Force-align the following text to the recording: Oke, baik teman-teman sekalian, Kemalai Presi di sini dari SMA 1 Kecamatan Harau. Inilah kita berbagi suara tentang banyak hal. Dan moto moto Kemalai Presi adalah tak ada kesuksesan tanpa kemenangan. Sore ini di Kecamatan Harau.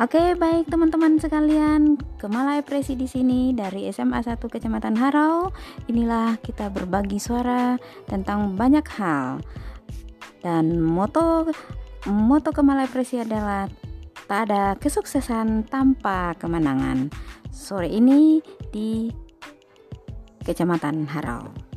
Oke, 0.00 0.32
baik 0.32 0.72
teman-teman 0.72 1.20
sekalian, 1.20 2.00
Kemalai 2.16 2.64
Presi 2.64 2.96
di 2.96 3.04
sini 3.04 3.52
dari 3.52 3.84
SMA 3.92 4.24
1 4.24 4.40
Kecamatan 4.40 4.96
Harau. 4.96 5.52
Inilah 5.92 6.40
kita 6.40 6.72
berbagi 6.72 7.20
suara 7.20 7.76
tentang 8.08 8.56
banyak 8.56 8.80
hal. 8.96 9.44
Dan 10.40 10.80
moto 10.80 11.52
moto 12.08 12.48
Kemalai 12.48 12.88
Presi 12.88 13.20
adalah 13.20 13.68
tak 14.24 14.48
ada 14.48 14.72
kesuksesan 14.80 15.68
tanpa 15.68 16.32
kemenangan. 16.40 17.12
Sore 17.52 17.92
ini 17.92 18.40
di 18.72 19.12
Kecamatan 20.40 21.12
Harau. 21.12 21.69